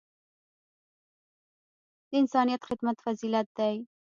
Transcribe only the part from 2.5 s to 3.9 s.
خدمت فضیلت دی.